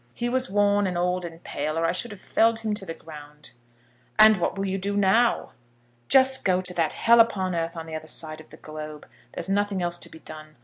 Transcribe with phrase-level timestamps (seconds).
[0.15, 2.95] He was worn, and old, and pale, or I should have felled him to the
[2.95, 3.51] ground."
[4.17, 5.51] "And what will you do now?"
[6.09, 9.07] "Just go to that hell upon earth on the other side of the globe.
[9.33, 10.55] There's nothing else to be done.